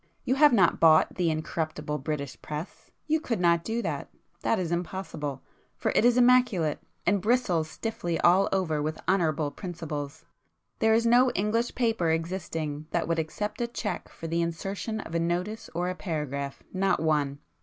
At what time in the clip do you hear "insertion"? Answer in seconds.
14.41-15.01